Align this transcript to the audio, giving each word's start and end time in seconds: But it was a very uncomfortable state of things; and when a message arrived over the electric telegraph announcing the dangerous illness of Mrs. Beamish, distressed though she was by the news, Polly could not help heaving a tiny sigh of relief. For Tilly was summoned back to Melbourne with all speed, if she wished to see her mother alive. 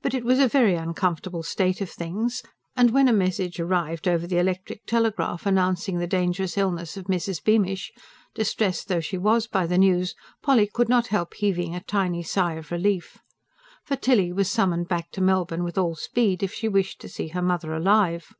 But 0.00 0.14
it 0.14 0.22
was 0.24 0.38
a 0.38 0.46
very 0.46 0.76
uncomfortable 0.76 1.42
state 1.42 1.80
of 1.80 1.90
things; 1.90 2.40
and 2.76 2.92
when 2.92 3.08
a 3.08 3.12
message 3.12 3.58
arrived 3.58 4.06
over 4.06 4.28
the 4.28 4.38
electric 4.38 4.86
telegraph 4.86 5.44
announcing 5.44 5.98
the 5.98 6.06
dangerous 6.06 6.56
illness 6.56 6.96
of 6.96 7.06
Mrs. 7.06 7.42
Beamish, 7.42 7.90
distressed 8.32 8.86
though 8.86 9.00
she 9.00 9.18
was 9.18 9.48
by 9.48 9.66
the 9.66 9.76
news, 9.76 10.14
Polly 10.40 10.68
could 10.72 10.88
not 10.88 11.08
help 11.08 11.34
heaving 11.34 11.74
a 11.74 11.80
tiny 11.80 12.22
sigh 12.22 12.52
of 12.54 12.70
relief. 12.70 13.18
For 13.82 13.96
Tilly 13.96 14.32
was 14.32 14.48
summoned 14.48 14.86
back 14.86 15.10
to 15.10 15.20
Melbourne 15.20 15.64
with 15.64 15.76
all 15.76 15.96
speed, 15.96 16.44
if 16.44 16.54
she 16.54 16.68
wished 16.68 17.00
to 17.00 17.08
see 17.08 17.26
her 17.34 17.42
mother 17.42 17.74
alive. 17.74 18.32